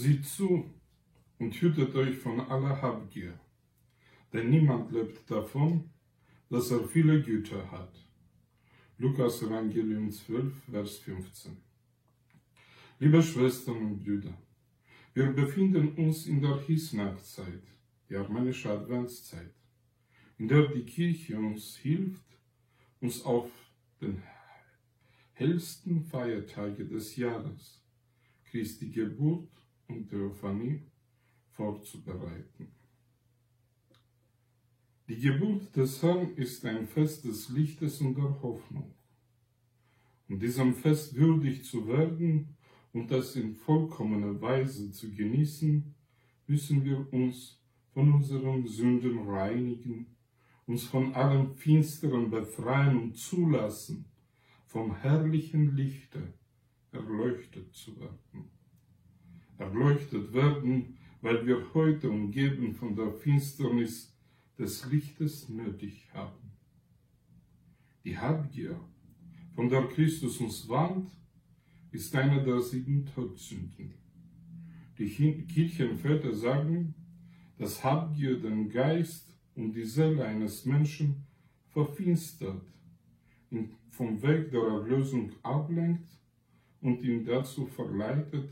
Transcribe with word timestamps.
Sieht 0.00 0.24
zu 0.26 0.64
und 1.40 1.60
hütet 1.60 1.92
euch 1.96 2.16
von 2.18 2.38
aller 2.38 2.80
Habgier, 2.80 3.36
denn 4.32 4.48
niemand 4.48 4.92
lebt 4.92 5.28
davon, 5.28 5.90
dass 6.48 6.70
er 6.70 6.86
viele 6.86 7.20
Güter 7.20 7.68
hat. 7.72 7.92
Lukas 8.98 9.42
Evangelium 9.42 10.12
12, 10.12 10.54
Vers 10.70 10.98
15. 10.98 11.56
Liebe 13.00 13.20
Schwestern 13.20 13.78
und 13.86 14.04
Brüder, 14.04 14.38
wir 15.14 15.32
befinden 15.32 15.88
uns 15.94 16.26
in 16.26 16.42
der 16.42 16.60
Hisnachtzeit, 16.60 17.64
die 18.08 18.14
armenische 18.14 18.70
Adventszeit, 18.70 19.52
in 20.38 20.46
der 20.46 20.68
die 20.68 20.84
Kirche 20.84 21.36
uns 21.36 21.74
hilft, 21.74 22.38
uns 23.00 23.24
auf 23.24 23.50
den 24.00 24.22
hellsten 25.32 26.04
Feiertage 26.04 26.86
des 26.86 27.16
Jahres, 27.16 27.82
Christi 28.44 28.90
Geburt 28.90 29.48
und 29.88 30.08
Theophanie, 30.08 30.82
vorzubereiten. 31.52 32.68
Die 35.08 35.18
Geburt 35.18 35.74
des 35.74 36.02
Herrn 36.02 36.34
ist 36.36 36.64
ein 36.66 36.86
Fest 36.86 37.24
des 37.24 37.48
Lichtes 37.48 38.00
und 38.00 38.16
der 38.16 38.42
Hoffnung. 38.42 38.94
Um 40.28 40.38
diesem 40.38 40.74
Fest 40.74 41.14
würdig 41.16 41.64
zu 41.64 41.88
werden 41.88 42.56
und 42.92 43.10
das 43.10 43.34
in 43.34 43.54
vollkommener 43.54 44.38
Weise 44.40 44.92
zu 44.92 45.10
genießen, 45.10 45.94
müssen 46.46 46.84
wir 46.84 47.10
uns 47.12 47.58
von 47.94 48.12
unseren 48.12 48.66
Sünden 48.66 49.18
reinigen, 49.28 50.14
uns 50.66 50.84
von 50.84 51.14
allem 51.14 51.54
Finsteren 51.54 52.30
befreien 52.30 52.98
und 52.98 53.16
zulassen, 53.16 54.04
vom 54.66 54.94
herrlichen 54.94 55.74
Lichte 55.74 56.34
erleuchtet 56.92 57.74
zu 57.74 57.98
werden. 57.98 58.57
Erleuchtet 59.58 60.32
werden, 60.32 60.96
weil 61.20 61.46
wir 61.46 61.74
heute 61.74 62.10
umgeben 62.10 62.74
von 62.74 62.94
der 62.94 63.12
Finsternis 63.12 64.16
des 64.56 64.86
Lichtes 64.86 65.48
nötig 65.48 66.08
haben. 66.14 66.52
Die 68.04 68.16
Habgier, 68.16 68.80
von 69.54 69.68
der 69.68 69.86
Christus 69.88 70.38
uns 70.38 70.68
warnt, 70.68 71.10
ist 71.90 72.14
eine 72.14 72.42
der 72.42 72.60
sieben 72.60 73.04
Todsünden. 73.06 73.94
Die 74.96 75.08
Kirchenväter 75.08 76.34
sagen, 76.34 76.94
dass 77.56 77.82
Habgier 77.82 78.40
den 78.40 78.68
Geist 78.68 79.36
und 79.54 79.72
die 79.72 79.84
Seele 79.84 80.24
eines 80.24 80.64
Menschen 80.64 81.26
verfinstert, 81.68 82.62
ihn 83.50 83.70
vom 83.90 84.22
Weg 84.22 84.50
der 84.52 84.62
Erlösung 84.62 85.32
ablenkt 85.42 86.08
und 86.80 87.02
ihn 87.02 87.24
dazu 87.24 87.66
verleitet, 87.66 88.48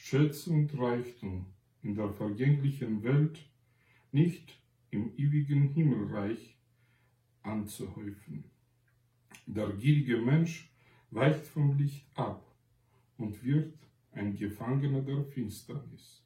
Schätze 0.00 0.50
und 0.50 0.78
Reichtum 0.78 1.44
in 1.82 1.96
der 1.96 2.08
vergänglichen 2.10 3.02
Welt 3.02 3.44
nicht 4.12 4.58
im 4.90 5.12
ewigen 5.18 5.74
Himmelreich 5.74 6.56
anzuhäufen. 7.42 8.44
Der 9.46 9.70
gierige 9.70 10.18
Mensch 10.18 10.70
weicht 11.10 11.44
vom 11.44 11.76
Licht 11.76 12.06
ab 12.14 12.56
und 13.18 13.42
wird 13.42 13.74
ein 14.12 14.36
Gefangener 14.36 15.02
der 15.02 15.24
Finsternis. 15.24 16.24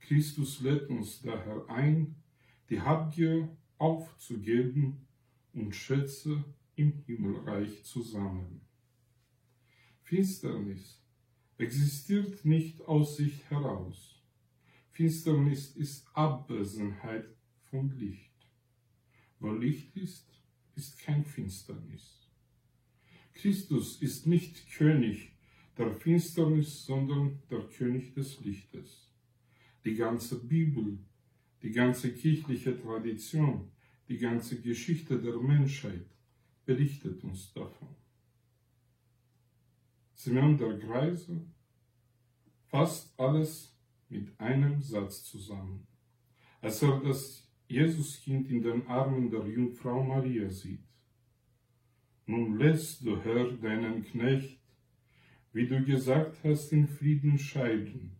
Christus 0.00 0.60
lädt 0.62 0.88
uns 0.88 1.20
daher 1.20 1.68
ein, 1.68 2.16
die 2.70 2.80
Habgier 2.80 3.56
aufzugeben 3.76 5.06
und 5.52 5.76
Schätze 5.76 6.42
im 6.76 6.92
Himmelreich 7.04 7.84
zu 7.84 8.02
sammeln. 8.02 8.62
Finsternis 10.02 10.99
existiert 11.60 12.44
nicht 12.44 12.80
aus 12.82 13.16
sich 13.16 13.44
heraus. 13.50 14.18
Finsternis 14.92 15.76
ist 15.76 16.06
Abwesenheit 16.14 17.28
vom 17.70 17.90
Licht. 17.92 18.30
Wo 19.38 19.52
Licht 19.52 19.96
ist, 19.96 20.26
ist 20.74 20.98
kein 20.98 21.24
Finsternis. 21.24 22.28
Christus 23.34 24.00
ist 24.02 24.26
nicht 24.26 24.70
König 24.72 25.32
der 25.76 25.94
Finsternis, 25.94 26.84
sondern 26.84 27.42
der 27.50 27.62
König 27.68 28.14
des 28.14 28.40
Lichtes. 28.40 29.10
Die 29.84 29.94
ganze 29.94 30.38
Bibel, 30.38 30.98
die 31.62 31.70
ganze 31.70 32.12
kirchliche 32.12 32.78
Tradition, 32.78 33.70
die 34.08 34.18
ganze 34.18 34.60
Geschichte 34.60 35.20
der 35.20 35.36
Menschheit 35.36 36.06
berichtet 36.66 37.22
uns 37.24 37.52
davon. 37.52 37.88
Simeon 40.14 40.58
der 40.58 40.74
Greise 40.74 41.40
fasst 42.70 43.12
alles 43.18 43.76
mit 44.08 44.28
einem 44.38 44.80
Satz 44.80 45.24
zusammen. 45.24 45.86
Als 46.60 46.82
er 46.82 47.00
das 47.00 47.48
Jesuskind 47.68 48.48
in 48.48 48.62
den 48.62 48.86
Armen 48.86 49.30
der 49.30 49.46
Jungfrau 49.46 50.02
Maria 50.02 50.48
sieht. 50.50 50.84
Nun 52.26 52.58
lässt 52.58 53.04
du, 53.04 53.20
Herr, 53.22 53.50
deinen 53.52 54.04
Knecht, 54.04 54.60
wie 55.52 55.66
du 55.66 55.84
gesagt 55.84 56.38
hast, 56.44 56.72
in 56.72 56.86
Frieden 56.86 57.38
scheiden. 57.38 58.16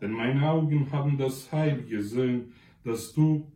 Denn 0.00 0.12
meine 0.12 0.48
Augen 0.48 0.90
haben 0.90 1.18
das 1.18 1.50
Heil 1.52 1.84
gesehen, 1.84 2.52
das 2.84 3.12
du 3.12 3.50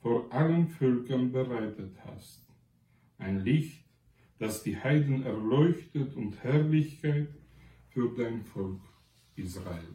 vor 0.00 0.32
allen 0.32 0.68
Völkern 0.68 1.32
bereitet 1.32 1.96
hast. 2.04 2.46
Ein 3.18 3.40
Licht, 3.40 3.84
das 4.38 4.62
die 4.62 4.76
Heiden 4.76 5.24
erleuchtet 5.24 6.14
und 6.14 6.42
Herrlichkeit 6.44 7.28
für 7.88 8.14
dein 8.16 8.44
Volk 8.44 8.80
Israel. 9.38 9.94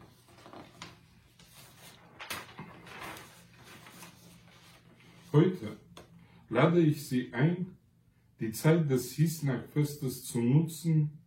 Heute 5.32 5.76
lade 6.48 6.80
ich 6.80 7.06
Sie 7.06 7.32
ein, 7.32 7.76
die 8.40 8.52
Zeit 8.52 8.88
des 8.88 9.12
Hisnach-Festes 9.12 10.24
zu 10.24 10.40
nutzen, 10.40 11.18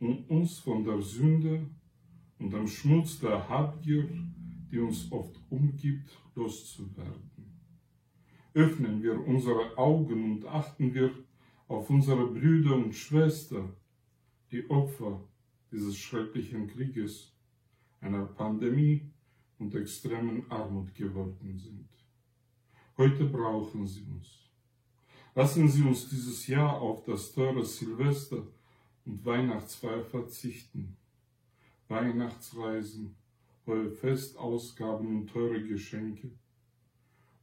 um 0.00 0.24
uns 0.26 0.58
von 0.58 0.84
der 0.84 1.00
Sünde 1.00 1.66
und 2.38 2.52
dem 2.52 2.66
Schmutz 2.66 3.20
der 3.20 3.48
Habgier, 3.48 4.08
die 4.70 4.78
uns 4.78 5.10
oft 5.10 5.40
umgibt, 5.48 6.10
loszuwerden. 6.34 7.30
Öffnen 8.54 9.02
wir 9.02 9.24
unsere 9.26 9.76
Augen 9.78 10.32
und 10.32 10.46
achten 10.46 10.92
wir 10.92 11.12
auf 11.68 11.88
unsere 11.90 12.26
Brüder 12.26 12.74
und 12.74 12.94
Schwestern, 12.94 13.74
die 14.50 14.68
Opfer 14.70 15.22
dieses 15.70 15.96
schrecklichen 15.96 16.66
Krieges, 16.68 17.35
einer 18.06 18.26
Pandemie 18.26 19.10
und 19.58 19.74
extremen 19.74 20.50
Armut 20.50 20.94
geworden 20.94 21.58
sind. 21.58 21.88
Heute 22.96 23.24
brauchen 23.24 23.86
sie 23.86 24.04
uns. 24.04 24.28
Lassen 25.34 25.68
Sie 25.68 25.82
uns 25.82 26.08
dieses 26.08 26.46
Jahr 26.46 26.80
auf 26.80 27.04
das 27.04 27.32
teure 27.32 27.64
Silvester 27.64 28.46
und 29.04 29.24
Weihnachtsfeier 29.24 30.02
verzichten. 30.02 30.96
Weihnachtsreisen, 31.88 33.14
hohe 33.66 33.90
Festausgaben 33.90 35.08
und 35.08 35.26
teure 35.26 35.62
Geschenke 35.62 36.30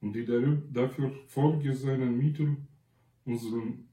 und 0.01 0.13
die 0.13 0.25
dafür 0.25 1.11
vorgesehenen 1.27 2.17
Mittel 2.17 2.57
unseren, 3.25 3.87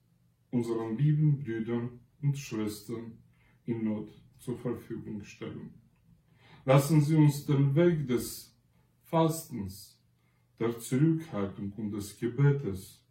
unseren 0.50 0.96
lieben 0.96 1.38
Brüdern 1.38 2.00
und 2.22 2.38
Schwestern 2.38 3.18
in 3.66 3.84
Not 3.84 4.10
zur 4.38 4.56
Verfügung 4.58 5.22
stellen. 5.22 5.79
Lassen 6.64 7.00
Sie 7.00 7.16
uns 7.16 7.46
den 7.46 7.74
Weg 7.74 8.06
des 8.06 8.54
Fastens 9.04 9.98
der 10.58 10.78
Zurückhaltung 10.78 11.72
und 11.78 11.90
des 11.92 12.18
Gebetes, 12.18 13.02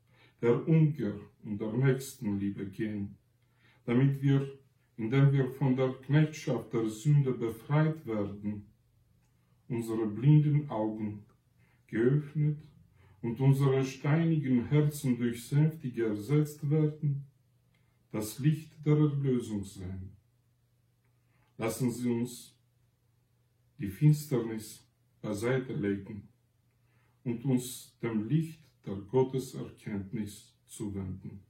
der 0.42 0.68
Umkehr 0.68 1.16
und 1.44 1.60
der 1.60 1.74
Nächstenliebe 1.74 2.68
gehen, 2.68 3.18
damit 3.86 4.22
wir, 4.22 4.48
indem 4.98 5.32
wir 5.32 5.50
von 5.56 5.76
der 5.76 5.94
Knechtschaft 5.94 6.72
der 6.74 6.88
Sünde 6.88 7.32
befreit 7.32 8.06
werden, 8.06 8.68
unsere 9.68 10.06
blinden 10.06 10.69
Augen 10.69 11.25
geöffnet 11.88 12.60
und 13.22 13.40
unsere 13.40 13.84
steinigen 13.84 14.68
Herzen 14.68 15.18
durch 15.18 15.48
Sänftige 15.48 16.06
ersetzt 16.06 16.69
werden, 16.69 17.25
das 18.12 18.40
Licht 18.40 18.72
der 18.86 18.96
Erlösung 18.96 19.63
sein. 19.63 20.12
Lassen 21.57 21.92
Sie 21.92 22.10
uns 22.10 22.59
die 23.80 23.90
Finsternis 23.90 24.86
beiseite 25.22 25.74
legen 25.74 26.28
und 27.24 27.44
uns 27.46 27.98
dem 28.02 28.28
Licht 28.28 28.62
der 28.86 28.96
Gotteserkenntnis 28.96 30.54
zuwenden. 30.68 31.42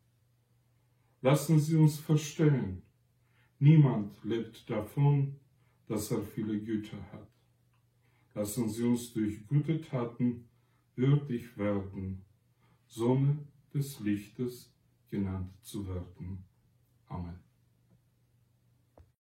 Lassen 1.21 1.59
Sie 1.59 1.75
uns 1.75 1.99
verstehen, 1.99 2.83
niemand 3.59 4.23
lebt 4.23 4.69
davon, 4.69 5.35
dass 5.87 6.11
er 6.11 6.21
viele 6.21 6.59
Güter 6.61 7.01
hat. 7.11 7.27
Lassen 8.35 8.69
Sie 8.69 8.83
uns 8.83 9.11
durch 9.11 9.45
gute 9.47 9.81
Taten 9.81 10.47
würdig 10.95 11.57
werden, 11.57 12.23
Sonne 12.87 13.47
des 13.73 13.99
Lichtes 13.99 14.73
genannt 15.09 15.51
zu 15.61 15.87
werden. 15.87 16.45
Amen. 17.07 17.48